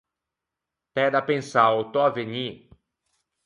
[0.93, 2.47] T’æ da pensâ a-o tò avvegnî.